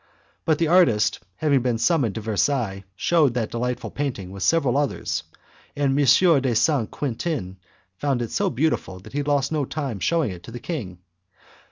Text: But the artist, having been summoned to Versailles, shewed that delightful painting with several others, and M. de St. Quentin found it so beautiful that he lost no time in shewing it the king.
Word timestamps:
But 0.45 0.57
the 0.57 0.67
artist, 0.67 1.19
having 1.35 1.61
been 1.61 1.77
summoned 1.77 2.15
to 2.15 2.21
Versailles, 2.21 2.85
shewed 2.95 3.35
that 3.35 3.51
delightful 3.51 3.91
painting 3.91 4.31
with 4.31 4.41
several 4.41 4.75
others, 4.75 5.21
and 5.75 5.91
M. 5.91 6.41
de 6.41 6.55
St. 6.55 6.89
Quentin 6.89 7.57
found 7.99 8.23
it 8.23 8.31
so 8.31 8.49
beautiful 8.49 8.97
that 9.01 9.13
he 9.13 9.21
lost 9.21 9.51
no 9.51 9.63
time 9.63 9.97
in 9.97 9.99
shewing 9.99 10.31
it 10.31 10.41
the 10.41 10.59
king. 10.59 10.97